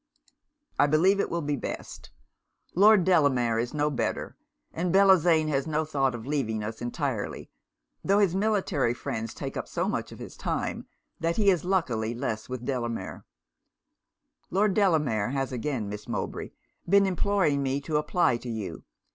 [0.79, 2.09] 'I believe it will be best.
[2.73, 4.35] Lord Delamere is no better;
[4.73, 7.51] and Bellozane has no thought of leaving us entirely,
[8.03, 10.87] tho' his military friends take up so much of his time
[11.19, 13.25] that he is luckily less with Delamere.
[14.49, 16.49] Lord Delamere has again, Miss Mowbray,
[16.89, 18.83] been imploring me to apply to you.